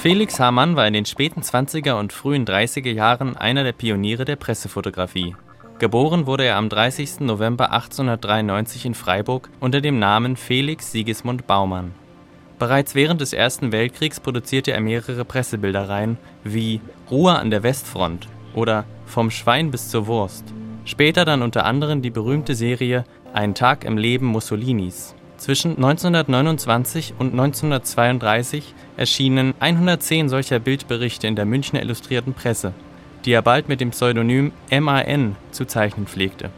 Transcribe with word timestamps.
Felix 0.00 0.38
Hamann 0.38 0.76
war 0.76 0.86
in 0.86 0.92
den 0.92 1.06
späten 1.06 1.40
20er 1.40 1.94
und 1.98 2.12
frühen 2.12 2.46
30er 2.46 2.92
Jahren 2.92 3.36
einer 3.36 3.64
der 3.64 3.72
Pioniere 3.72 4.24
der 4.24 4.36
Pressefotografie. 4.36 5.34
Geboren 5.80 6.26
wurde 6.26 6.44
er 6.44 6.56
am 6.56 6.68
30. 6.68 7.20
November 7.20 7.72
1893 7.72 8.86
in 8.86 8.94
Freiburg 8.94 9.48
unter 9.58 9.80
dem 9.80 9.98
Namen 9.98 10.36
Felix 10.36 10.92
Sigismund 10.92 11.48
Baumann. 11.48 11.94
Bereits 12.60 12.94
während 12.94 13.20
des 13.20 13.32
Ersten 13.32 13.72
Weltkriegs 13.72 14.20
produzierte 14.20 14.70
er 14.70 14.80
mehrere 14.80 15.24
Pressebildereien 15.24 16.16
wie 16.44 16.80
Ruhe 17.10 17.36
an 17.36 17.50
der 17.50 17.64
Westfront 17.64 18.28
oder 18.54 18.84
Vom 19.06 19.32
Schwein 19.32 19.72
bis 19.72 19.88
zur 19.88 20.06
Wurst. 20.06 20.44
Später 20.84 21.24
dann 21.24 21.42
unter 21.42 21.64
anderem 21.64 22.02
die 22.02 22.10
berühmte 22.10 22.54
Serie 22.54 23.04
Ein 23.32 23.54
Tag 23.54 23.84
im 23.84 23.98
Leben 23.98 24.26
Mussolinis. 24.26 25.16
Zwischen 25.38 25.76
1929 25.76 27.14
und 27.16 27.30
1932 27.30 28.74
erschienen 28.96 29.54
110 29.60 30.28
solcher 30.28 30.58
Bildberichte 30.58 31.28
in 31.28 31.36
der 31.36 31.46
Münchner 31.46 31.80
Illustrierten 31.80 32.34
Presse, 32.34 32.74
die 33.24 33.30
er 33.30 33.42
bald 33.42 33.68
mit 33.68 33.80
dem 33.80 33.90
Pseudonym 33.90 34.50
MAN 34.68 35.36
zu 35.52 35.64
zeichnen 35.64 36.08
pflegte. 36.08 36.50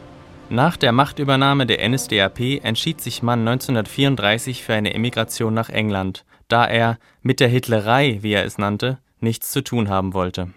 Nach 0.48 0.78
der 0.78 0.92
Machtübernahme 0.92 1.66
der 1.66 1.86
NSDAP 1.86 2.64
entschied 2.64 3.02
sich 3.02 3.22
Mann 3.22 3.46
1934 3.46 4.64
für 4.64 4.72
eine 4.72 4.94
Emigration 4.94 5.52
nach 5.52 5.69
England, 5.69 6.24
da 6.48 6.64
er 6.64 6.98
mit 7.22 7.38
der 7.38 7.48
Hitlerei, 7.48 8.19
wie 8.22 8.33
er 8.33 8.47
es 8.47 8.56
nannte, 8.56 8.98
nichts 9.20 9.52
zu 9.52 9.62
tun 9.62 9.91
haben 9.91 10.14
wollte. 10.14 10.50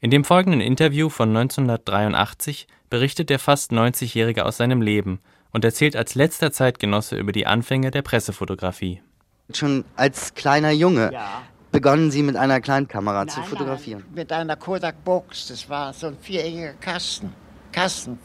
In 0.00 0.12
dem 0.12 0.22
folgenden 0.22 0.60
Interview 0.60 1.08
von 1.08 1.36
1983 1.36 2.68
berichtet 2.90 3.28
der 3.28 3.40
fast 3.40 3.72
90-Jährige 3.72 4.46
aus 4.46 4.56
seinem 4.56 4.80
Leben 4.80 5.18
und 5.56 5.64
erzählt 5.64 5.96
als 5.96 6.14
letzter 6.14 6.52
Zeitgenosse 6.52 7.16
über 7.16 7.32
die 7.32 7.46
Anfänge 7.46 7.90
der 7.90 8.02
Pressefotografie. 8.02 9.00
Schon 9.54 9.86
als 9.96 10.34
kleiner 10.34 10.70
Junge 10.70 11.10
Ja. 11.14 11.40
begonnen 11.72 12.10
Sie 12.10 12.22
mit 12.22 12.36
einer 12.36 12.60
Kleinkamera 12.60 13.26
zu 13.26 13.40
Nein, 13.40 13.48
fotografieren. 13.48 14.02
Nein, 14.08 14.14
mit 14.16 14.32
einer 14.32 14.56
Kodak 14.56 15.02
Box. 15.02 15.48
Das 15.48 15.66
war 15.70 15.94
so 15.94 16.08
ein 16.08 16.18
viereckiger 16.20 16.74
Kasten. 16.74 17.32
Kasten. 17.72 18.18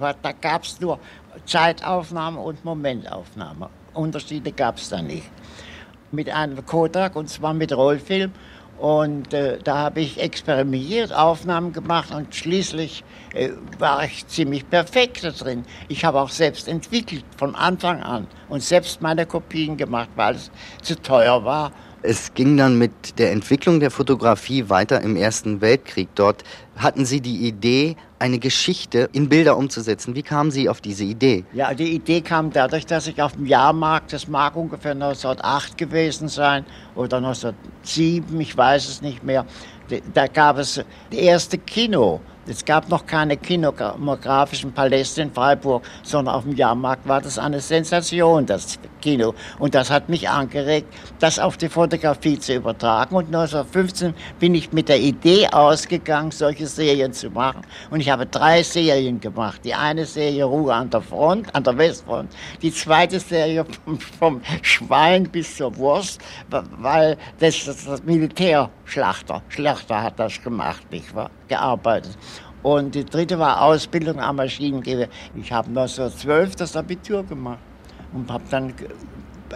Da 0.00 0.32
gab 0.32 0.64
es 0.64 0.80
nur 0.80 0.98
Zeitaufnahme 1.44 2.40
und 2.40 2.64
Momentaufnahme. 2.64 3.68
Unterschiede 3.92 4.50
gab 4.52 4.78
es 4.78 4.88
da 4.88 5.02
nicht. 5.02 5.30
Mit 6.10 6.30
einem 6.30 6.64
Kodak 6.64 7.16
und 7.16 7.28
zwar 7.28 7.52
mit 7.52 7.70
Rollfilm. 7.76 8.32
Und 8.82 9.32
äh, 9.32 9.58
da 9.62 9.78
habe 9.78 10.00
ich 10.00 10.20
experimentiert, 10.20 11.12
Aufnahmen 11.12 11.72
gemacht 11.72 12.12
und 12.12 12.34
schließlich 12.34 13.04
äh, 13.32 13.50
war 13.78 14.02
ich 14.02 14.26
ziemlich 14.26 14.68
perfekt 14.68 15.22
da 15.22 15.30
drin. 15.30 15.64
Ich 15.86 16.04
habe 16.04 16.20
auch 16.20 16.30
selbst 16.30 16.66
entwickelt 16.66 17.24
von 17.36 17.54
Anfang 17.54 18.02
an 18.02 18.26
und 18.48 18.60
selbst 18.60 19.00
meine 19.00 19.24
Kopien 19.24 19.76
gemacht, 19.76 20.08
weil 20.16 20.34
es 20.34 20.50
zu 20.82 21.00
teuer 21.00 21.44
war 21.44 21.70
Es 22.04 22.34
ging 22.34 22.56
dann 22.56 22.78
mit 22.78 23.20
der 23.20 23.30
Entwicklung 23.30 23.78
der 23.78 23.92
Fotografie 23.92 24.68
weiter 24.68 25.02
im 25.02 25.14
Ersten 25.14 25.60
Weltkrieg. 25.60 26.08
Dort 26.16 26.42
hatten 26.76 27.04
Sie 27.04 27.20
die 27.20 27.46
Idee, 27.46 27.94
eine 28.18 28.40
Geschichte 28.40 29.08
in 29.12 29.28
Bilder 29.28 29.56
umzusetzen. 29.56 30.16
Wie 30.16 30.22
kamen 30.22 30.50
Sie 30.50 30.68
auf 30.68 30.80
diese 30.80 31.04
Idee? 31.04 31.44
Ja, 31.52 31.72
die 31.74 31.94
Idee 31.94 32.20
kam 32.20 32.50
dadurch, 32.50 32.86
dass 32.86 33.06
ich 33.06 33.22
auf 33.22 33.34
dem 33.34 33.46
Jahrmarkt, 33.46 34.12
das 34.12 34.26
mag 34.26 34.56
ungefähr 34.56 34.92
1908 34.92 35.78
gewesen 35.78 36.26
sein 36.26 36.64
oder 36.96 37.18
1907, 37.18 38.40
ich 38.40 38.56
weiß 38.56 38.88
es 38.88 39.00
nicht 39.00 39.22
mehr, 39.22 39.46
da 40.12 40.26
gab 40.26 40.58
es 40.58 40.74
das 41.10 41.18
erste 41.18 41.58
Kino. 41.58 42.20
Es 42.46 42.64
gab 42.64 42.88
noch 42.88 43.06
keine 43.06 43.36
kinografischen 43.36 44.72
Paläste 44.72 45.22
in 45.22 45.32
Freiburg, 45.32 45.84
sondern 46.02 46.34
auf 46.34 46.42
dem 46.42 46.56
Jahrmarkt 46.56 47.06
war 47.06 47.20
das 47.20 47.38
eine 47.38 47.60
Sensation, 47.60 48.46
das 48.46 48.80
Kino. 49.00 49.34
Und 49.60 49.74
das 49.76 49.90
hat 49.90 50.08
mich 50.08 50.28
angeregt, 50.28 50.92
das 51.18 51.38
auf 51.38 51.56
die 51.56 51.68
Fotografie 51.68 52.38
zu 52.38 52.54
übertragen. 52.54 53.14
Und 53.14 53.26
1915 53.26 54.14
bin 54.40 54.54
ich 54.54 54.72
mit 54.72 54.88
der 54.88 54.98
Idee 54.98 55.46
ausgegangen, 55.48 56.32
solche 56.32 56.66
Serien 56.66 57.12
zu 57.12 57.30
machen. 57.30 57.62
Und 57.90 58.00
ich 58.00 58.10
habe 58.10 58.26
drei 58.26 58.62
Serien 58.62 59.20
gemacht. 59.20 59.60
Die 59.64 59.74
eine 59.74 60.04
Serie 60.06 60.44
Ruhe 60.44 60.74
an 60.74 60.90
der 60.90 61.02
Front, 61.02 61.54
an 61.54 61.62
der 61.62 61.76
Westfront. 61.78 62.30
Die 62.62 62.72
zweite 62.72 63.20
Serie 63.20 63.64
vom, 63.84 64.00
vom 64.00 64.40
Schwein 64.62 65.24
bis 65.24 65.56
zur 65.56 65.76
Wurst, 65.76 66.20
weil 66.48 67.16
das, 67.38 67.64
das, 67.64 68.02
Militärschlachter, 68.04 68.81
Schlachter 68.92 70.02
hat 70.02 70.18
das 70.18 70.42
gemacht, 70.42 70.90
nicht 70.90 71.14
wahr? 71.14 71.30
Gearbeitet. 71.48 72.16
Und 72.62 72.94
die 72.94 73.04
dritte 73.04 73.38
war 73.38 73.62
Ausbildung 73.62 74.20
am 74.20 74.36
Maschinengewehr. 74.36 75.08
Ich 75.34 75.50
habe 75.50 75.68
1912 75.68 76.56
das 76.56 76.76
Abitur 76.76 77.24
gemacht 77.24 77.58
und 78.12 78.30
habe 78.30 78.44
dann 78.50 78.72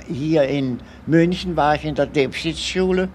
hier 0.09 0.43
in 0.45 0.81
München 1.07 1.57
war 1.57 1.75
ich 1.77 1.85
in 1.85 1.95
der 1.95 2.07
Debschitz-Schule 2.07 3.09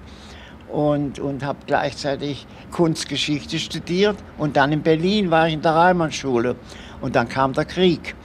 und, 0.70 1.20
und 1.20 1.44
habe 1.44 1.59
gleichzeitig 1.66 2.48
Kunstgeschichte 2.72 3.59
studiert 3.59 4.18
und 4.38 4.56
dann 4.56 4.72
in 4.72 4.82
Berlin 4.82 5.30
war 5.30 5.48
ich 5.48 5.53
in 5.53 5.62
der 5.62 5.76
Reimann-Schule 5.76 6.56
und 7.02 7.16
dann 7.16 7.28
kam 7.28 7.53
der 7.53 7.66
Krieg 7.66 8.16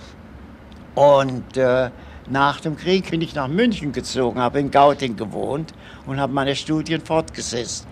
und 0.94 1.56
äh, 1.56 1.90
nach 2.28 2.60
dem 2.60 2.76
Krieg 2.76 3.10
bin 3.10 3.20
ich 3.20 3.34
nach 3.34 3.48
München 3.48 3.92
gezogen, 3.92 4.40
habe 4.40 4.60
in 4.60 4.70
Gauting 4.70 5.16
gewohnt 5.16 5.74
und 6.06 6.20
habe 6.20 6.32
meine 6.32 6.54
Studien 6.54 7.00
fortgesetzt, 7.00 7.86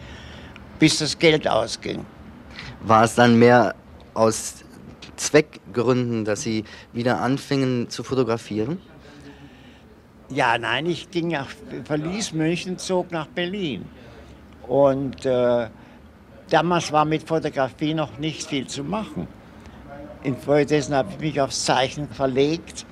bis 0.78 0.98
das 0.98 1.18
Geld 1.18 1.46
ausging. 1.48 2.04
War 2.82 3.04
es 3.04 3.14
dann 3.14 3.38
mehr 3.38 3.74
aus 4.14 4.64
Zweckgründen, 5.16 6.24
dass 6.24 6.42
Sie 6.42 6.64
wieder 6.92 7.20
anfingen 7.20 7.88
zu 7.88 8.02
fotografieren? 8.02 8.80
Ja, 10.30 10.58
nein, 10.58 10.86
ich 10.86 11.10
ging 11.10 11.28
nach, 11.28 11.48
verließ 11.84 12.32
München, 12.32 12.78
zog 12.78 13.10
nach 13.12 13.26
Berlin. 13.26 13.84
Und 14.66 15.26
äh, 15.26 15.68
damals 16.48 16.90
war 16.92 17.04
mit 17.04 17.22
Fotografie 17.22 17.94
noch 17.94 18.18
nicht 18.18 18.48
viel 18.48 18.66
zu 18.66 18.82
machen. 18.82 19.28
Infolgedessen 20.22 20.94
habe 20.94 21.10
ich 21.12 21.20
mich 21.20 21.40
aufs 21.40 21.64
Zeichnen 21.64 22.08
verlegt 22.08 22.86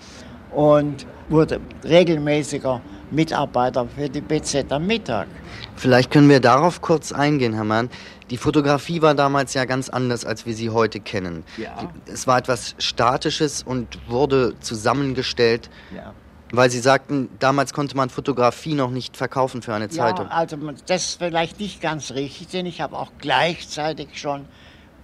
und 0.51 1.07
wurde 1.31 1.61
regelmäßiger 1.83 2.83
Mitarbeiter 3.13 3.87
für 3.87 4.09
die 4.09 4.21
BZ 4.21 4.73
am 4.73 4.87
Mittag. 4.87 5.29
Vielleicht 5.77 6.11
können 6.11 6.29
wir 6.29 6.41
darauf 6.41 6.81
kurz 6.81 7.13
eingehen, 7.13 7.55
Herr 7.55 7.65
Mann. 7.65 7.91
Die 8.31 8.37
Fotografie 8.39 9.03
war 9.03 9.15
damals 9.15 9.53
ja 9.55 9.65
ganz 9.67 9.89
anders, 9.91 10.25
als 10.25 10.47
wir 10.47 10.55
sie 10.55 10.71
heute 10.71 11.01
kennen. 11.01 11.45
Ja. 11.59 11.91
Es 12.07 12.27
war 12.27 12.39
etwas 12.39 12.75
Statisches 12.79 13.63
und 13.63 13.99
wurde 14.09 14.59
zusammengestellt, 14.61 15.69
Ja. 15.95 16.15
weil 16.51 16.71
Sie 16.71 16.79
sagten, 16.81 17.29
damals 17.39 17.73
konnte 17.75 17.97
man 17.97 18.09
Fotografie 18.09 18.75
noch 18.75 18.91
nicht 18.91 19.17
verkaufen 19.17 19.61
für 19.63 19.75
eine 19.75 19.89
Zeitung. 19.91 20.27
Ja, 20.27 20.33
also 20.33 20.57
das 20.87 21.05
ist 21.05 21.19
vielleicht 21.19 21.61
nicht 21.61 21.81
ganz 21.83 22.13
richtig, 22.13 22.49
denn 22.49 22.65
ich 22.67 22.81
habe 22.81 22.97
auch 22.97 23.13
gleichzeitig 23.19 24.19
schon 24.19 24.47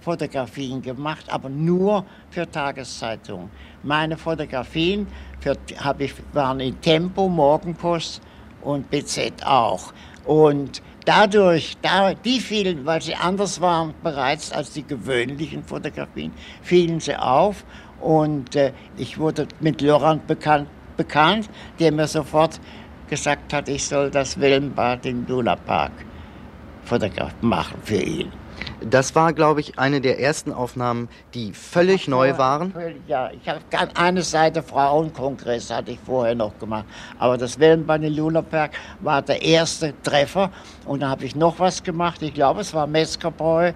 Fotografien 0.01 0.81
gemacht, 0.81 1.25
aber 1.27 1.49
nur 1.49 2.05
für 2.29 2.49
Tageszeitungen. 2.49 3.49
Meine 3.83 4.17
Fotografien 4.17 5.07
für, 5.39 5.55
ich, 5.97 6.13
waren 6.33 6.59
in 6.59 6.79
Tempo, 6.81 7.27
Morgenpost 7.27 8.21
und 8.61 8.89
BZ 8.89 9.45
auch. 9.45 9.93
Und 10.25 10.81
dadurch, 11.05 11.77
da, 11.81 12.13
die 12.13 12.39
fielen, 12.39 12.85
weil 12.85 13.01
sie 13.01 13.15
anders 13.15 13.59
waren 13.61 13.93
bereits 14.03 14.51
als 14.51 14.71
die 14.71 14.83
gewöhnlichen 14.83 15.63
Fotografien, 15.63 16.31
fielen 16.61 16.99
sie 16.99 17.15
auf. 17.15 17.65
Und 17.99 18.55
äh, 18.55 18.71
ich 18.97 19.17
wurde 19.17 19.47
mit 19.59 19.81
Laurent 19.81 20.25
bekannt, 20.27 20.69
bekannt, 20.95 21.49
der 21.79 21.91
mir 21.91 22.07
sofort 22.07 22.59
gesagt 23.09 23.53
hat, 23.53 23.67
ich 23.67 23.85
soll 23.85 24.11
das 24.11 24.39
Wellenbad 24.39 25.05
im 25.05 25.25
Lunapark 25.27 25.91
Fotograf 26.83 27.33
machen 27.41 27.79
für 27.83 28.01
ihn. 28.01 28.31
Das 28.81 29.13
war, 29.15 29.33
glaube 29.33 29.59
ich, 29.59 29.77
eine 29.77 30.01
der 30.01 30.19
ersten 30.19 30.53
Aufnahmen, 30.53 31.09
die 31.33 31.53
völlig 31.53 32.07
neu 32.07 32.37
waren. 32.37 32.73
Ja, 33.07 33.29
ich 33.31 33.47
habe 33.47 33.61
eine 33.95 34.21
Seite 34.21 34.63
Frauenkongress 34.63 35.69
hatte 35.69 35.91
ich 35.91 35.99
vorher 35.99 36.35
noch 36.35 36.57
gemacht, 36.59 36.85
aber 37.17 37.37
das 37.37 37.59
Wellenbahn 37.59 38.03
in 38.03 38.15
Lunapark 38.15 38.71
war 39.01 39.21
der 39.21 39.41
erste 39.41 39.93
Treffer 40.01 40.51
und 40.85 41.01
dann 41.01 41.09
habe 41.09 41.25
ich 41.25 41.35
noch 41.35 41.59
was 41.59 41.83
gemacht. 41.83 42.21
Ich 42.21 42.33
glaube, 42.33 42.61
es 42.61 42.73
war 42.73 42.87
Metzgerbräu 42.87 43.73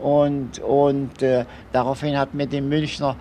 und 0.00 0.58
und 0.60 1.22
äh, 1.22 1.44
daraufhin 1.72 2.16
hat 2.16 2.32
mir 2.34 2.46
die 2.46 2.60
Münchner 2.60 3.16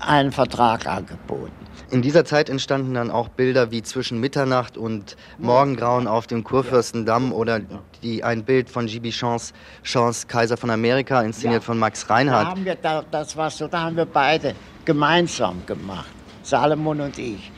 einen 0.00 0.32
Vertrag 0.32 0.86
angeboten. 0.86 1.52
In 1.90 2.02
dieser 2.02 2.24
Zeit 2.24 2.48
entstanden 2.48 2.94
dann 2.94 3.10
auch 3.10 3.28
Bilder 3.28 3.70
wie 3.72 3.82
zwischen 3.82 4.20
Mitternacht 4.20 4.76
und 4.78 5.16
Morgengrauen 5.38 6.06
auf 6.06 6.26
dem 6.28 6.44
Kurfürstendamm 6.44 7.32
oder 7.32 7.60
die, 8.02 8.22
ein 8.22 8.44
Bild 8.44 8.70
von 8.70 8.86
Gibi 8.86 9.10
Chance, 9.10 9.52
Chance 9.82 10.26
Kaiser 10.28 10.56
von 10.56 10.70
Amerika, 10.70 11.20
inszeniert 11.22 11.62
Ja. 11.62 11.66
von 11.66 11.78
Max 11.78 12.06
Da 12.06 12.14
Reinhardt. 12.14 12.46
haben 12.48 12.64
wir, 12.64 12.76
da, 12.76 13.02
das 13.10 13.36
war 13.36 13.50
so, 13.50 13.66
da 13.66 13.80
haben 13.82 13.96
wir 13.96 14.04
beide 14.06 14.54
gemeinsam 14.84 15.66
gemacht, 15.66 16.08
Salomon 16.42 17.00
und 17.00 17.18
ich. 17.18 17.50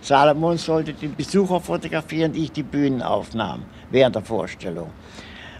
Salomon 0.00 0.56
sollte 0.56 0.92
den 0.94 1.14
Besucher 1.14 1.60
fotografieren, 1.60 2.32
ich 2.34 2.52
die 2.52 2.62
Bühnenaufnahmen 2.62 3.66
während 3.90 4.14
der 4.14 4.22
Vorstellung. 4.22 4.90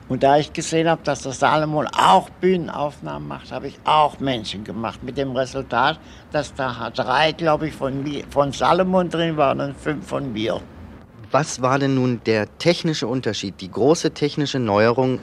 Und 0.09 0.23
da 0.23 0.39
ich 0.39 0.53
gesehen 0.53 0.89
habe, 0.89 1.03
dass 1.03 1.23
der 1.23 1.33
Salomon 1.33 1.89
auch 1.89 2.31
Bühnenaufnahmen 2.31 3.27
macht, 3.27 3.51
habe 3.51 3.69
ich 3.69 3.79
auch 3.85 4.21
Menschen 4.21 4.63
gemacht. 4.63 5.03
Mit 5.03 5.19
dem 5.19 5.33
Resultat, 5.33 5.99
dass 6.31 6.55
da 6.55 6.91
drei, 6.91 7.33
glaube 7.33 7.69
ich, 7.69 7.75
von, 7.75 8.05
von 8.31 8.53
Salomon 8.53 9.11
drin 9.11 9.37
waren 9.37 9.61
und 9.61 9.77
fünf 9.77 10.07
von 10.07 10.33
mir. 10.33 10.61
Was 11.33 11.61
war 11.61 11.79
denn 11.79 11.97
nun 11.97 12.21
der 12.25 12.59
technische 12.59 13.09
Unterschied, 13.09 13.61
die 13.61 13.71
große 13.71 14.13
technische 14.13 14.61
Neuerung, 14.61 15.19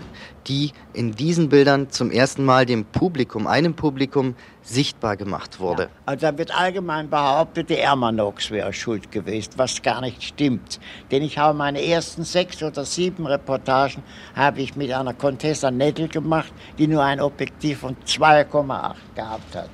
die 0.48 0.72
in 0.94 1.12
diesen 1.12 1.48
Bildern 1.48 1.90
zum 1.92 2.12
ersten 2.12 2.44
Mal 2.44 2.66
dem 2.66 2.84
Publikum, 2.84 3.48
einem 3.48 3.74
Publikum, 3.74 4.36
sichtbar 4.62 5.16
gemacht 5.16 5.60
wurde? 5.60 5.84
Ja. 5.84 5.90
Also 6.06 6.28
da 6.28 6.38
wird 6.38 6.54
allgemein 6.54 7.10
behauptet, 7.10 7.70
die 7.70 7.78
Ermanox 7.78 8.52
wäre 8.52 8.74
schuld 8.74 9.12
gewesen, 9.12 9.54
was 9.56 9.82
gar 9.82 10.02
nicht 10.02 10.24
stimmt. 10.24 10.80
Denn 11.12 11.24
ich 11.24 11.38
habe 11.38 11.58
meine 11.58 11.82
ersten 11.82 12.24
sechs 12.24 12.62
oder 12.62 12.84
sieben 12.84 13.26
Reportagen 13.26 14.04
habe 14.36 14.62
ich 14.62 14.76
mit 14.76 14.92
einer 14.92 15.14
Contessa 15.14 15.72
Nettel 15.72 16.10
gemacht, 16.10 16.52
die 16.78 16.88
nur 16.88 17.04
ein 17.04 17.22
Objektiv 17.22 17.80
von 17.80 17.96
2,8 18.06 18.96
gehabt 19.16 19.56
hat. 19.56 19.70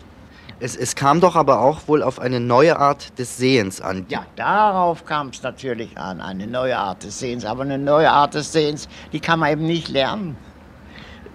Es, 0.61 0.75
es, 0.75 0.95
kam 0.95 1.21
doch 1.21 1.37
aber 1.37 1.61
auch 1.61 1.87
wohl 1.87 2.03
auf 2.03 2.19
eine 2.19 2.41
neue 2.41 2.77
Art 2.77 3.17
des 3.17 3.37
Sehens 3.37 3.79
an. 3.79 4.05
Ja, 4.09 4.25
darauf 4.35 5.05
kam 5.05 5.29
es 5.29 5.41
natürlich 5.41 5.97
an, 5.97 6.19
eine 6.19 6.47
neue 6.47 6.77
Art 6.77 7.03
des 7.03 7.17
Sehens. 7.19 7.45
Aber 7.45 7.63
eine 7.63 7.77
neue 7.77 8.11
Art 8.11 8.33
des 8.33 8.51
Sehens, 8.51 8.89
die 9.13 9.21
kann 9.21 9.39
man 9.39 9.51
eben 9.51 9.65
nicht 9.65 9.87
lernen. 9.87 10.35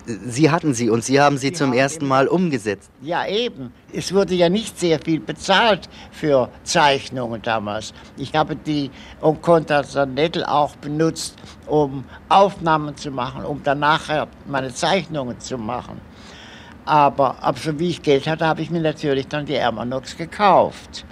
Sie 0.06 0.50
hatten 0.50 0.74
sie 0.74 0.90
und 0.90 1.02
Sie 1.02 1.18
haben 1.18 1.38
sie, 1.38 1.46
sie 1.46 1.52
zum 1.54 1.70
haben 1.70 1.78
ersten 1.78 2.06
Mal 2.06 2.28
umgesetzt. 2.28 2.90
Ja, 3.00 3.26
eben. 3.26 3.72
Es 3.90 4.12
wurde 4.12 4.34
ja 4.34 4.50
nicht 4.50 4.78
sehr 4.78 4.98
viel 4.98 5.20
bezahlt 5.20 5.88
für 6.10 6.50
Zeichnungen 6.62 7.40
damals. 7.40 7.94
Ich 8.18 8.34
habe 8.34 8.54
die 8.54 8.90
Onconta 9.22 9.82
Nettel 10.04 10.44
auch 10.44 10.76
benutzt, 10.76 11.36
um 11.66 12.04
Aufnahmen 12.28 12.94
zu 12.98 13.10
machen, 13.10 13.46
um 13.46 13.62
danach 13.64 14.26
meine 14.46 14.74
Zeichnungen 14.74 15.40
zu 15.40 15.56
machen. 15.56 15.98
Aber, 16.86 17.36
aber 17.40 17.58
so 17.58 17.78
wie 17.78 17.90
ich 17.90 18.02
Geld 18.02 18.26
hatte, 18.26 18.46
habe 18.46 18.62
ich 18.62 18.70
mir 18.70 18.80
natürlich 18.80 19.28
dann 19.28 19.46
die 19.46 19.54
Ermanox 19.54 20.16
gekauft. 20.16 21.06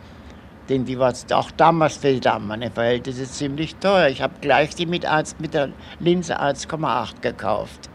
Denn 0.68 0.84
die 0.84 0.98
war 0.98 1.12
auch 1.32 1.50
damals 1.50 1.96
für 1.96 2.12
die 2.12 2.20
damalige 2.20 2.70
Verhältnisse 2.70 3.24
ziemlich 3.24 3.74
teuer. 3.76 4.08
Ich 4.08 4.22
habe 4.22 4.34
gleich 4.40 4.74
die 4.74 4.86
mit, 4.86 5.06
1, 5.06 5.36
mit 5.38 5.54
der 5.54 5.70
Linse 5.98 6.40
1,8 6.40 7.20
gekauft, 7.20 7.90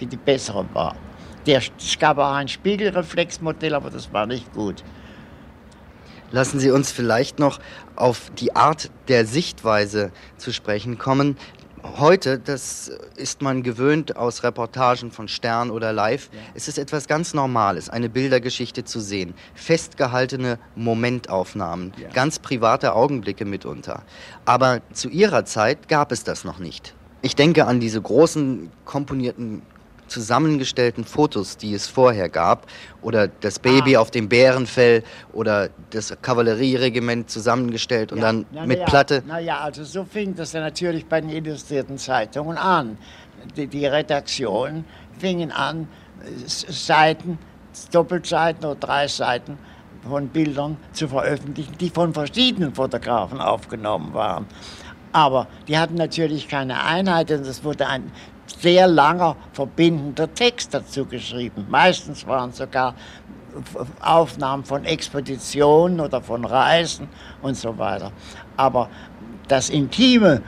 die 0.00 0.06
die 0.06 0.16
bessere 0.16 0.64
war. 0.72 0.94
Der, 1.46 1.60
es 1.78 1.98
gab 1.98 2.18
auch 2.18 2.32
ein 2.32 2.48
Spiegelreflexmodell, 2.48 3.74
aber 3.74 3.90
das 3.90 4.12
war 4.12 4.26
nicht 4.26 4.52
gut. 4.52 4.82
Lassen 6.32 6.58
Sie 6.58 6.70
uns 6.70 6.90
vielleicht 6.90 7.38
noch 7.38 7.60
auf 7.94 8.32
die 8.38 8.56
Art 8.56 8.90
der 9.08 9.26
Sichtweise 9.26 10.10
zu 10.38 10.52
sprechen 10.52 10.98
kommen 10.98 11.36
heute, 11.98 12.38
das 12.38 12.90
ist 13.16 13.42
man 13.42 13.62
gewöhnt 13.62 14.16
aus 14.16 14.42
Reportagen 14.42 15.10
von 15.10 15.28
Stern 15.28 15.70
oder 15.70 15.92
Live, 15.92 16.30
ja. 16.32 16.38
es 16.54 16.68
ist 16.68 16.78
etwas 16.78 17.06
ganz 17.08 17.34
Normales, 17.34 17.88
eine 17.88 18.08
Bildergeschichte 18.08 18.84
zu 18.84 19.00
sehen. 19.00 19.34
Festgehaltene 19.54 20.58
Momentaufnahmen, 20.74 21.92
ja. 21.96 22.08
ganz 22.10 22.38
private 22.38 22.94
Augenblicke 22.94 23.44
mitunter. 23.44 24.02
Aber 24.44 24.80
zu 24.92 25.08
ihrer 25.08 25.44
Zeit 25.44 25.88
gab 25.88 26.12
es 26.12 26.24
das 26.24 26.44
noch 26.44 26.58
nicht. 26.58 26.94
Ich 27.22 27.34
denke 27.34 27.66
an 27.66 27.80
diese 27.80 28.00
großen 28.00 28.70
komponierten 28.84 29.62
zusammengestellten 30.08 31.04
Fotos, 31.04 31.56
die 31.56 31.74
es 31.74 31.86
vorher 31.86 32.28
gab, 32.28 32.66
oder 33.02 33.28
das 33.28 33.58
Baby 33.58 33.96
ah. 33.96 34.00
auf 34.00 34.10
dem 34.10 34.28
Bärenfell 34.28 35.02
oder 35.32 35.70
das 35.90 36.16
Kavallerieregiment 36.22 37.30
zusammengestellt 37.30 38.12
und 38.12 38.18
ja. 38.18 38.24
dann 38.24 38.46
na, 38.52 38.66
mit 38.66 38.80
na 38.80 38.84
Platte. 38.84 39.22
Naja, 39.26 39.60
also 39.60 39.84
so 39.84 40.04
fing 40.04 40.34
das 40.34 40.52
ja 40.52 40.60
natürlich 40.60 41.06
bei 41.06 41.20
den 41.20 41.30
illustrierten 41.30 41.98
Zeitungen 41.98 42.56
an. 42.56 42.98
Die, 43.56 43.66
die 43.66 43.86
Redaktionen 43.86 44.84
fingen 45.18 45.52
an, 45.52 45.88
Seiten, 46.46 47.38
Doppelseiten 47.92 48.64
oder 48.64 48.74
drei 48.74 49.06
Seiten 49.06 49.58
von 50.08 50.28
Bildern 50.28 50.76
zu 50.92 51.08
veröffentlichen, 51.08 51.76
die 51.78 51.90
von 51.90 52.12
verschiedenen 52.12 52.74
Fotografen 52.74 53.40
aufgenommen 53.40 54.14
waren. 54.14 54.46
Aber 55.12 55.46
die 55.68 55.78
hatten 55.78 55.94
natürlich 55.94 56.48
keine 56.48 56.82
Einheit 56.82 57.30
und 57.30 57.46
es 57.46 57.64
wurde 57.64 57.86
ein 57.86 58.10
sehr 58.46 58.86
langer 58.86 59.36
verbindender 59.52 60.32
Text 60.32 60.74
dazu 60.74 61.04
geschrieben. 61.04 61.66
Meistens 61.68 62.26
waren 62.26 62.52
sogar 62.52 62.94
Aufnahmen 64.00 64.64
von 64.64 64.84
Expeditionen 64.84 66.00
oder 66.00 66.20
von 66.20 66.44
Reisen 66.44 67.08
und 67.42 67.56
so 67.56 67.76
weiter. 67.78 68.12
Aber 68.56 68.88
das 69.48 69.70
intime 69.70 70.42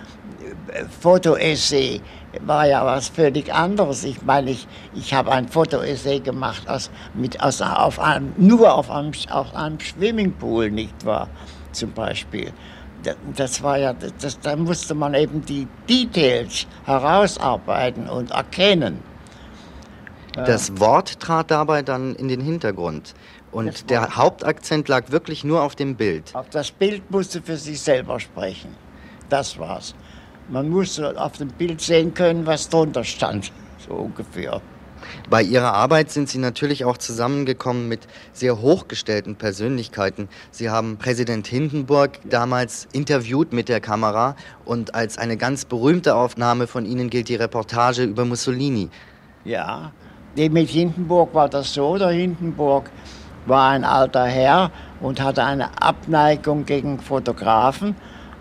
äh, 0.72 0.84
Fotoessay 1.00 2.00
war 2.42 2.66
ja 2.66 2.84
was 2.84 3.08
völlig 3.08 3.52
anderes. 3.52 4.04
Ich 4.04 4.22
meine, 4.22 4.50
ich, 4.50 4.66
ich 4.94 5.14
habe 5.14 5.32
ein 5.32 5.48
Fotoessay 5.48 6.20
gemacht 6.20 6.68
aus, 6.68 6.90
mit, 7.14 7.40
aus, 7.42 7.62
auf 7.62 7.98
einem, 7.98 8.34
nur 8.36 8.74
auf 8.74 8.90
einem, 8.90 9.12
auf 9.30 9.54
einem 9.54 9.80
Swimmingpool, 9.80 10.70
nicht 10.70 11.04
wahr? 11.04 11.28
Zum 11.72 11.92
Beispiel 11.92 12.52
das 13.36 13.62
war 13.62 13.78
ja, 13.78 13.92
das, 13.92 14.40
da 14.40 14.56
musste 14.56 14.94
man 14.94 15.14
eben 15.14 15.44
die 15.44 15.66
Details 15.88 16.66
herausarbeiten 16.84 18.08
und 18.08 18.30
erkennen. 18.30 19.02
Das 20.34 20.78
Wort 20.78 21.18
trat 21.20 21.50
dabei 21.50 21.82
dann 21.82 22.14
in 22.14 22.28
den 22.28 22.40
Hintergrund. 22.40 23.14
Und 23.50 23.90
der 23.90 24.16
Hauptakzent 24.16 24.88
lag 24.88 25.10
wirklich 25.10 25.42
nur 25.42 25.62
auf 25.62 25.74
dem 25.74 25.96
Bild. 25.96 26.34
Auf 26.34 26.50
das 26.50 26.70
Bild 26.70 27.10
musste 27.10 27.42
für 27.42 27.56
sich 27.56 27.80
selber 27.80 28.20
sprechen. 28.20 28.74
Das 29.28 29.58
war's. 29.58 29.94
Man 30.48 30.68
musste 30.68 31.20
auf 31.20 31.38
dem 31.38 31.48
Bild 31.48 31.80
sehen 31.80 32.14
können, 32.14 32.46
was 32.46 32.68
drunter 32.68 33.04
stand. 33.04 33.52
So 33.86 33.94
ungefähr. 33.94 34.60
Bei 35.30 35.42
Ihrer 35.42 35.72
Arbeit 35.74 36.10
sind 36.10 36.28
Sie 36.28 36.38
natürlich 36.38 36.84
auch 36.84 36.98
zusammengekommen 36.98 37.88
mit 37.88 38.06
sehr 38.32 38.60
hochgestellten 38.60 39.36
Persönlichkeiten. 39.36 40.28
Sie 40.50 40.70
haben 40.70 40.96
Präsident 40.96 41.46
Hindenburg 41.46 42.18
damals 42.24 42.88
interviewt 42.92 43.52
mit 43.52 43.68
der 43.68 43.80
Kamera 43.80 44.36
und 44.64 44.94
als 44.94 45.18
eine 45.18 45.36
ganz 45.36 45.64
berühmte 45.64 46.14
Aufnahme 46.14 46.66
von 46.66 46.86
Ihnen 46.86 47.10
gilt 47.10 47.28
die 47.28 47.36
Reportage 47.36 48.04
über 48.04 48.24
Mussolini. 48.24 48.88
Ja, 49.44 49.92
mit 50.36 50.68
Hindenburg 50.68 51.34
war 51.34 51.48
das 51.48 51.74
so. 51.74 51.98
Der 51.98 52.10
Hindenburg 52.10 52.90
war 53.46 53.70
ein 53.70 53.84
alter 53.84 54.26
Herr 54.26 54.70
und 55.00 55.20
hatte 55.20 55.44
eine 55.44 55.82
Abneigung 55.82 56.64
gegen 56.64 57.00
Fotografen. 57.00 57.96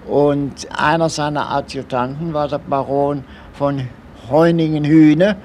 Und 0.08 0.68
einer 0.78 1.10
seiner 1.10 1.50
Adjutanten 1.52 2.34
war 2.34 2.48
der 2.48 2.60
Baron 2.60 3.24
von 3.54 3.88
Heuningen-Hühne 4.30 5.38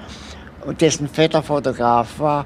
dessen 0.79 1.07
Vetter 1.07 1.43
Fotograf 1.43 2.19
war. 2.19 2.45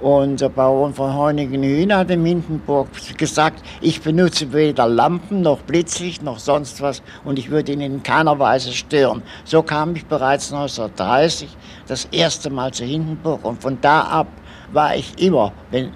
Und 0.00 0.40
der 0.40 0.48
Baron 0.48 0.92
von 0.92 1.14
Heunigen-Hühner 1.14 1.98
hat 1.98 2.10
in 2.10 2.24
Hindenburg 2.24 2.88
gesagt, 3.16 3.62
ich 3.80 4.02
benutze 4.02 4.52
weder 4.52 4.88
Lampen 4.88 5.42
noch 5.42 5.60
Blitzlicht 5.60 6.24
noch 6.24 6.40
sonst 6.40 6.82
was 6.82 7.02
und 7.24 7.38
ich 7.38 7.50
würde 7.50 7.70
ihn 7.70 7.80
in 7.80 8.02
keiner 8.02 8.36
Weise 8.40 8.72
stören. 8.72 9.22
So 9.44 9.62
kam 9.62 9.94
ich 9.94 10.04
bereits 10.06 10.52
1930 10.52 11.56
das 11.86 12.06
erste 12.06 12.50
Mal 12.50 12.72
zu 12.72 12.84
Hindenburg 12.84 13.44
und 13.44 13.62
von 13.62 13.78
da 13.80 14.00
ab 14.00 14.26
war 14.72 14.96
ich 14.96 15.22
immer, 15.22 15.52
wenn 15.70 15.92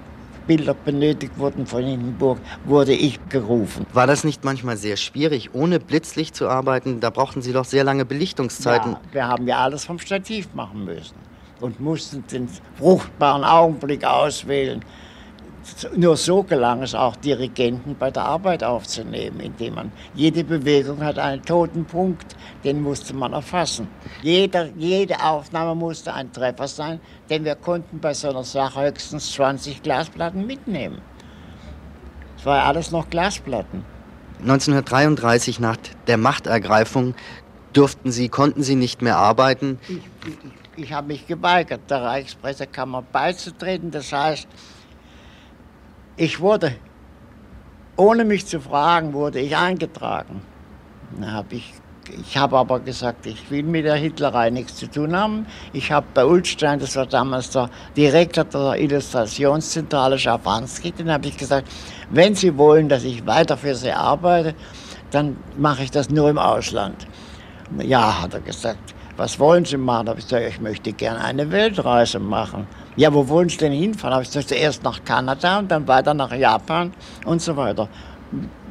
Bilder 0.47 0.73
benötigt 0.73 1.37
wurden 1.37 1.67
von 1.67 1.83
Hindenburg, 1.83 2.39
wurde 2.63 2.93
ich 2.93 3.19
gerufen. 3.27 3.85
War 3.91 4.07
das 4.07 4.23
nicht 4.23 4.45
manchmal 4.45 4.77
sehr 4.77 4.95
schwierig, 4.95 5.49
ohne 5.53 5.81
Blitzlicht 5.81 6.33
zu 6.33 6.47
arbeiten? 6.47 7.01
Da 7.01 7.09
brauchten 7.09 7.41
Sie 7.41 7.51
doch 7.51 7.65
sehr 7.65 7.83
lange 7.83 8.05
Belichtungszeiten. 8.05 8.93
Ja, 8.93 8.99
wir 9.11 9.27
haben 9.27 9.47
ja 9.47 9.57
alles 9.57 9.83
vom 9.83 9.99
Stativ 9.99 10.47
machen 10.53 10.85
müssen 10.85 11.26
und 11.61 11.79
mussten 11.79 12.25
den 12.27 12.49
fruchtbaren 12.77 13.43
Augenblick 13.43 14.03
auswählen. 14.03 14.83
Nur 15.95 16.15
so 16.15 16.43
gelang 16.43 16.81
es 16.81 16.95
auch 16.95 17.15
Dirigenten 17.17 17.95
bei 17.97 18.09
der 18.09 18.23
Arbeit 18.23 18.63
aufzunehmen, 18.63 19.41
indem 19.41 19.75
man 19.75 19.91
jede 20.13 20.43
Bewegung 20.43 21.03
hat 21.03 21.19
einen 21.19 21.43
toten 21.43 21.83
Punkt, 21.83 22.37
den 22.63 22.81
musste 22.81 23.13
man 23.13 23.33
erfassen. 23.33 23.87
Jeder, 24.21 24.69
jede 24.77 25.21
Aufnahme 25.21 25.75
musste 25.75 26.13
ein 26.13 26.31
Treffer 26.31 26.69
sein, 26.69 27.01
denn 27.29 27.43
wir 27.43 27.55
konnten 27.55 27.99
bei 27.99 28.13
so 28.13 28.29
einer 28.29 28.45
Sache 28.45 28.81
höchstens 28.81 29.33
20 29.33 29.83
Glasplatten 29.83 30.45
mitnehmen. 30.45 31.01
Es 32.37 32.45
war 32.45 32.63
alles 32.63 32.91
noch 32.91 33.09
Glasplatten. 33.09 33.83
1933 34.41 35.59
nach 35.59 35.77
der 36.05 36.17
Machtergreifung 36.17 37.15
durften 37.77 38.11
Sie, 38.11 38.27
konnten 38.27 38.63
Sie 38.63 38.75
nicht 38.75 39.01
mehr 39.01 39.17
arbeiten. 39.17 39.77
Ich, 39.87 39.97
ich, 39.97 40.83
ich 40.85 40.93
habe 40.93 41.07
mich 41.07 41.27
geweigert, 41.27 41.81
der 41.89 42.01
Reichspressekammer 42.01 43.03
beizutreten. 43.03 43.91
Das 43.91 44.11
heißt, 44.11 44.47
ich 46.15 46.39
wurde, 46.39 46.75
ohne 47.95 48.25
mich 48.25 48.47
zu 48.47 48.59
fragen, 48.59 49.13
wurde 49.13 49.39
ich 49.39 49.55
eingetragen. 49.55 50.41
Hab 51.21 51.53
ich, 51.53 51.73
ich 52.19 52.37
habe 52.37 52.57
aber 52.57 52.79
gesagt, 52.79 53.27
ich 53.27 53.51
will 53.51 53.63
mit 53.63 53.85
der 53.85 53.95
Hitlerei 53.95 54.49
nichts 54.49 54.77
zu 54.77 54.87
tun 54.87 55.15
haben. 55.15 55.45
Ich 55.73 55.91
habe 55.91 56.07
bei 56.15 56.25
Ulstein, 56.25 56.79
das 56.79 56.95
war 56.95 57.05
damals 57.05 57.51
der 57.51 57.69
Direktor 57.95 58.45
der 58.45 58.81
Illustrationszentrale 58.81 60.17
Schafanski, 60.17 60.91
den 60.91 61.11
habe 61.11 61.27
ich 61.27 61.37
gesagt, 61.37 61.67
wenn 62.09 62.33
Sie 62.33 62.57
wollen, 62.57 62.89
dass 62.89 63.03
ich 63.03 63.25
weiter 63.27 63.55
für 63.55 63.75
Sie 63.75 63.91
arbeite, 63.91 64.55
dann 65.11 65.37
mache 65.57 65.83
ich 65.83 65.91
das 65.91 66.09
nur 66.09 66.29
im 66.29 66.37
Ausland. 66.37 67.07
Ja, 67.79 68.21
hat 68.21 68.33
er 68.33 68.41
gesagt, 68.41 68.95
was 69.17 69.39
wollen 69.39 69.65
Sie 69.65 69.77
machen? 69.77 70.09
Habe 70.09 70.19
ich 70.19 70.25
gesagt, 70.25 70.45
ich 70.47 70.61
möchte 70.61 70.93
gerne 70.93 71.23
eine 71.23 71.51
Weltreise 71.51 72.19
machen. 72.19 72.67
Ja, 72.95 73.13
wo 73.13 73.27
wollen 73.27 73.49
Sie 73.49 73.57
denn 73.57 73.73
hinfahren? 73.73 74.13
Habe 74.13 74.23
ich 74.23 74.29
gesagt, 74.29 74.49
zuerst 74.49 74.83
nach 74.83 75.03
Kanada 75.03 75.59
und 75.59 75.69
dann 75.69 75.87
weiter 75.87 76.13
nach 76.13 76.31
Japan 76.33 76.93
und 77.25 77.41
so 77.41 77.55
weiter. 77.57 77.89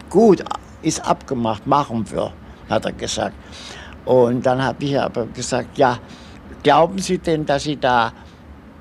Gut, 0.08 0.42
ist 0.82 1.04
abgemacht, 1.04 1.66
machen 1.66 2.04
wir. 2.10 2.32
hat 2.68 2.84
er 2.84 2.92
gesagt. 2.92 3.34
Und 4.04 4.46
dann 4.46 4.62
habe 4.62 4.84
ich 4.84 4.98
aber 4.98 5.26
gesagt, 5.26 5.76
ja, 5.78 5.98
glauben 6.62 6.98
Sie 6.98 7.18
denn, 7.18 7.44
dass 7.44 7.64
Sie 7.64 7.76
da 7.76 8.12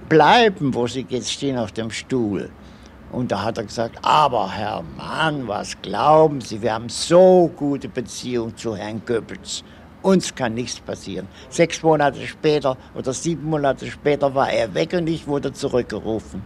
bleiben, 0.08 0.74
wo 0.74 0.88
Sie 0.88 1.06
jetzt 1.10 1.32
stehen 1.32 1.58
auf 1.58 1.72
dem 1.72 1.90
Stuhl? 1.90 2.50
Und 3.12 3.32
da 3.32 3.44
hat 3.44 3.58
er 3.58 3.64
gesagt, 3.64 3.98
aber 4.02 4.52
Herr 4.52 4.84
Mann, 4.98 5.48
was 5.48 5.82
glauben 5.82 6.42
Sie, 6.42 6.62
wir 6.62 6.74
haben 6.74 6.90
so 6.90 7.52
gute 7.56 7.88
Beziehungen 7.88 8.56
zu 8.56 8.76
Herrn 8.76 9.02
Goebbels. 9.06 9.64
Uns 10.06 10.36
kann 10.36 10.54
nichts 10.54 10.80
passieren. 10.80 11.28
Sechs 11.50 11.82
Monate 11.82 12.28
später 12.28 12.78
oder 12.94 13.12
sieben 13.12 13.50
Monate 13.50 13.88
später 13.88 14.36
war 14.36 14.52
er 14.52 14.72
weg 14.76 14.94
und 14.94 15.08
ich 15.08 15.26
wurde 15.26 15.52
zurückgerufen. 15.52 16.44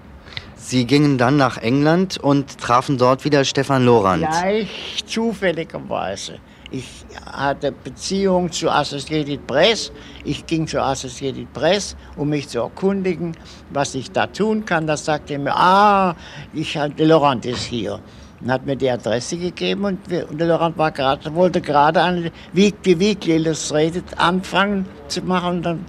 Sie 0.56 0.86
gingen 0.86 1.18
dann 1.18 1.36
nach 1.36 1.58
England 1.58 2.18
und 2.18 2.58
trafen 2.58 2.98
dort 2.98 3.26
wieder 3.26 3.44
Stefan 3.44 3.84
Lorand. 3.84 4.26
Gleich 4.26 5.04
zufälligerweise. 5.06 6.40
Ich 6.72 6.86
hatte 7.26 7.74
Beziehung 7.74 8.50
zu 8.50 8.70
Associated 8.70 9.46
Press. 9.46 9.92
Ich 10.24 10.46
ging 10.46 10.66
zu 10.66 10.82
Associated 10.82 11.52
Press, 11.52 11.98
um 12.16 12.30
mich 12.30 12.48
zu 12.48 12.60
erkundigen, 12.60 13.36
was 13.72 13.94
ich 13.94 14.10
da 14.12 14.28
tun 14.28 14.64
kann. 14.64 14.88
Da 14.88 14.96
sagte 14.96 15.34
er 15.34 15.40
mir, 15.40 15.54
ah, 15.54 16.16
ich, 16.54 16.80
Laurent 16.98 17.46
ist 17.46 17.66
hier. 17.66 18.00
Und 18.42 18.52
hat 18.52 18.66
mir 18.66 18.76
die 18.76 18.90
Adresse 18.90 19.38
gegeben 19.38 19.84
und, 19.84 20.10
wir, 20.10 20.30
und 20.30 20.40
Laurent 20.40 20.78
war 20.78 20.92
grad, 20.92 21.34
wollte 21.36 21.60
gerade 21.60 22.02
eine 22.02 22.32
Weekly, 22.54 22.98
Weekly 22.98 23.36
Illustrated 23.36 24.06
anfangen 24.18 24.86
zu 25.10 25.22
machen. 25.22 25.58
Und 25.58 25.64
dann 25.64 25.86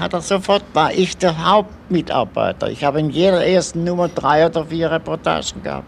hat 0.00 0.14
er 0.14 0.22
sofort, 0.22 0.62
war 0.72 0.92
ich 0.92 1.16
der 1.18 1.46
Hauptmitarbeiter. 1.46 2.70
Ich 2.70 2.84
habe 2.84 3.00
in 3.00 3.10
jeder 3.10 3.44
ersten 3.46 3.84
Nummer 3.84 4.08
drei 4.08 4.46
oder 4.46 4.64
vier 4.64 4.90
Reportagen 4.90 5.62
gehabt. 5.62 5.86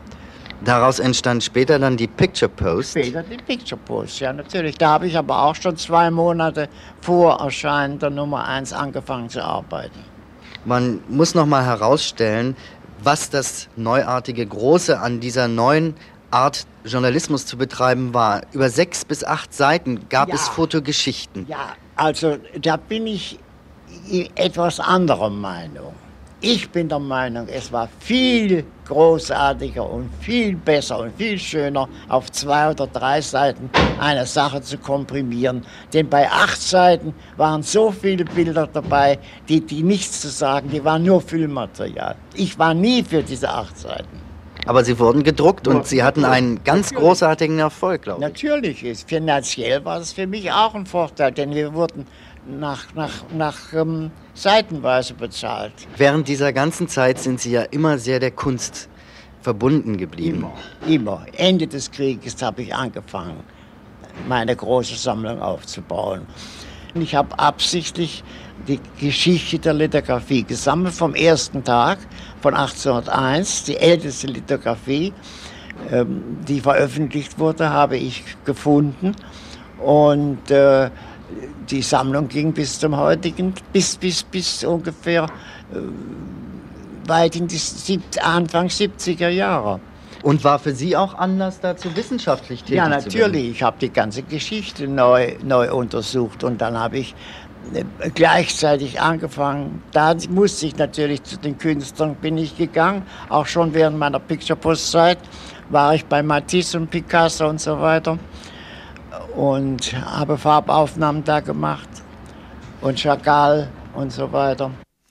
Daraus 0.65 0.99
entstand 0.99 1.45
später 1.45 1.79
dann 1.79 1.97
die 1.97 2.09
Picture 2.09 2.49
Post. 2.49 2.91
Später 2.91 3.23
die 3.23 3.37
Picture 3.37 3.81
Post, 3.85 4.19
ja 4.21 4.33
natürlich. 4.33 4.77
Da 4.77 4.91
habe 4.91 5.07
ich 5.07 5.17
aber 5.17 5.43
auch 5.45 5.55
schon 5.55 5.77
zwei 5.77 6.11
Monate 6.11 6.69
vor 7.01 7.41
Erscheinen 7.41 7.99
der 7.99 8.11
Nummer 8.11 8.47
1 8.47 8.73
angefangen 8.73 9.29
zu 9.29 9.43
arbeiten. 9.43 10.01
Man 10.65 11.01
muss 11.09 11.35
noch 11.35 11.47
mal 11.47 11.65
herausstellen, 11.65 12.57
was 13.03 13.31
das 13.31 13.69
neuartige 13.77 14.47
Große 14.47 14.99
an 15.01 15.21
dieser 15.21 15.49
neuen 15.49 15.95
Art 16.31 16.67
Journalismus 16.85 17.47
zu 17.47 17.57
betreiben 17.57 18.13
war. 18.15 18.43
Über 18.53 18.69
sechs 18.71 19.05
bis 19.05 19.25
acht 19.25 19.55
Seiten 19.55 20.09
gab 20.09 20.29
Ja. 20.29 20.35
es 20.35 20.49
Fotogeschichten. 20.49 21.47
Ja, 21.49 21.75
also 21.97 22.37
da 22.61 22.77
bin 22.77 23.07
ich 23.07 23.39
etwas 24.35 24.81
anderer 24.81 25.31
Meinung. 25.31 25.95
Ich 26.41 26.71
bin 26.71 26.89
der 26.89 27.01
Meinung, 27.01 27.49
es 27.49 27.73
war 27.73 27.89
viel 27.99 28.65
großartiger 28.87 29.85
und 29.85 30.09
viel 30.21 30.55
besser 30.55 31.01
und 31.01 31.17
viel 31.17 31.37
schöner, 31.37 31.89
auf 32.09 32.31
zwei 32.31 32.71
oder 32.71 32.87
drei 32.87 33.21
Seiten 33.21 33.69
eine 33.99 34.25
Sache 34.25 34.63
zu 34.63 34.79
komprimieren. 34.79 35.67
Denn 35.93 36.09
bei 36.09 36.31
acht 36.31 36.63
Seiten 36.63 37.13
waren 37.37 37.65
so 37.65 37.91
viele 37.91 38.25
Bilder 38.25 38.69
dabei, 38.73 39.19
die, 39.49 39.61
die 39.61 39.83
nichts 39.83 40.21
zu 40.21 40.29
sagen, 40.29 40.71
die 40.71 40.85
waren 40.85 41.03
nur 41.03 41.21
Filmmaterial. 41.21 42.15
Ich 42.35 42.57
war 42.57 42.73
nie 42.73 43.03
für 43.03 43.25
diese 43.25 43.51
acht 43.51 43.77
Seiten. 43.77 44.29
Aber 44.69 44.85
sie 44.85 44.99
wurden 44.99 45.25
gedruckt 45.25 45.67
und 45.67 45.87
sie 45.87 46.03
hatten 46.03 46.25
einen 46.25 46.63
ganz 46.63 46.93
großartigen 46.93 47.59
Erfolg, 47.59 48.03
glaube 48.03 48.21
ich. 48.21 48.29
Natürlich 48.29 48.85
ist 48.85 49.09
finanziell 49.09 49.85
war 49.85 49.99
es 49.99 50.13
für 50.13 50.27
mich 50.27 50.53
auch 50.53 50.75
ein 50.75 50.85
Vorteil, 50.85 51.33
denn 51.33 51.55
wir 51.55 51.73
wurden 51.73 52.07
nach, 52.49 52.95
nach, 52.95 53.13
nach 53.35 53.73
ähm, 53.73 54.11
seitenweise 54.35 55.15
bezahlt. 55.15 55.73
Während 55.97 56.29
dieser 56.29 56.53
ganzen 56.53 56.89
Zeit 56.89 57.19
sind 57.19 57.41
sie 57.41 57.53
ja 57.53 57.63
immer 57.63 57.99
sehr 57.99 58.21
der 58.21 58.31
Kunst 58.31 58.89
verbunden 59.43 59.97
geblieben. 59.97 60.47
Immer, 60.87 60.95
immer. 60.95 61.27
Ende 61.37 61.67
des 61.67 61.91
Krieges 61.91 62.41
habe 62.43 62.63
ich 62.63 62.75
angefangen, 62.75 63.41
meine 64.27 64.55
große 64.57 64.97
Sammlung 64.97 65.41
aufzubauen. 65.41 66.27
Und 66.95 67.03
Ich 67.03 67.15
habe 67.15 67.39
absichtlich 67.39 68.25
die 68.67 68.81
Geschichte 68.99 69.59
der 69.59 69.75
Lithografie 69.75 70.43
gesammelt 70.43 70.95
vom 70.95 71.15
ersten 71.15 71.63
Tag 71.63 71.99
von 72.41 72.55
1801, 72.55 73.65
die 73.65 73.77
älteste 73.77 74.27
Lithografie, 74.27 75.13
ähm, 75.93 76.39
die 76.47 76.61
veröffentlicht 76.61 77.39
wurde, 77.39 77.71
habe 77.71 77.97
ich 77.97 78.25
gefunden. 78.45 79.15
Und 79.79 80.51
äh, 80.51 80.91
die 81.71 81.83
Sammlung 81.83 82.29
ging 82.29 82.53
bis 82.53 82.79
zum 82.79 82.97
heutigen, 82.97 83.55
bis, 83.73 83.97
bis, 83.97 84.23
bis 84.23 84.65
ungefähr 84.65 85.25
äh, 85.25 87.09
weit 87.09 87.37
in 87.37 87.47
die 87.47 87.57
sieb 87.57 88.03
Anfang 88.23 88.69
70er 88.69 89.29
Jahre. 89.29 89.81
Und 90.23 90.43
war 90.43 90.59
für 90.59 90.73
Sie 90.73 90.97
auch 90.97 91.15
Anlass 91.15 91.61
dazu, 91.61 91.95
wissenschaftlich 91.95 92.63
tätig 92.65 92.77
Ja, 92.77 92.85
zu 92.85 92.91
werden? 92.91 93.05
natürlich. 93.05 93.51
Ich 93.51 93.63
habe 93.63 93.77
die 93.81 93.91
ganze 93.91 94.23
Geschichte 94.23 94.89
neu, 94.89 95.35
neu 95.45 95.73
untersucht 95.73 96.43
und 96.43 96.61
dann 96.61 96.77
habe 96.77 96.99
ich 96.99 97.15
äh, 97.73 97.85
gleichzeitig 98.15 99.01
angefangen. 99.01 99.83
Da 99.93 100.17
musste 100.31 100.67
ich 100.67 100.77
natürlich 100.77 101.23
zu 101.23 101.39
den 101.39 101.57
Künstlern 101.57 102.17
bin 102.17 102.37
ich 102.37 102.57
gegangen. 102.57 103.03
Auch 103.29 103.47
schon 103.47 103.75
während 103.75 103.99
meiner 103.99 104.19
Picture 104.19 104.59
Post 104.59 104.91
Zeit 104.91 105.19
war 105.71 105.95
ich 105.95 106.05
bei 106.07 106.23
Matisse 106.23 106.79
und 106.79 106.91
Picasso 106.91 107.49
und 107.49 107.61
so 107.61 107.79
weiter 107.81 108.19
und 109.39 109.93
habe 110.05 110.37
Farbaufnahmen 110.37 111.23
da 111.23 111.39
gemacht 111.39 111.89
und 112.81 112.99
Chagall 112.99 113.69
und 113.95 114.13
so 114.13 114.33
weiter. 114.33 114.73